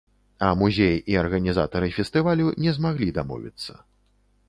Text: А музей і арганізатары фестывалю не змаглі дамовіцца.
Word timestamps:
А 0.45 0.47
музей 0.61 0.97
і 1.13 1.19
арганізатары 1.23 1.91
фестывалю 1.99 2.57
не 2.65 2.77
змаглі 2.79 3.15
дамовіцца. 3.19 3.73